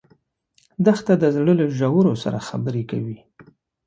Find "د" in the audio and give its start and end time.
1.21-1.23